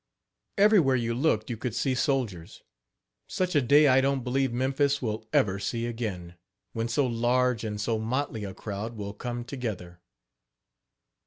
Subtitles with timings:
[0.57, 2.63] Everywhere you looked you could see soldiers.
[3.27, 6.37] Such a day I don't believe Memphis will ever see again
[6.73, 10.01] when so large and so motley a crowd will come together.